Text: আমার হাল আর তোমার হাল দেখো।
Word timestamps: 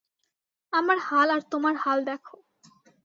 আমার 0.73 0.97
হাল 1.07 1.27
আর 1.35 1.41
তোমার 1.51 1.75
হাল 1.83 1.99
দেখো। 2.05 2.35